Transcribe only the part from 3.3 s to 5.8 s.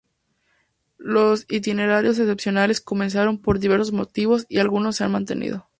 por diversos motivos y algunos se han mantenido.